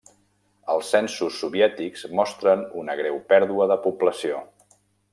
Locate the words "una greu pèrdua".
2.85-3.71